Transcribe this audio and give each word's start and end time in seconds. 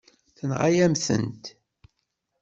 Tenɣa-yam-tent. 0.37 1.45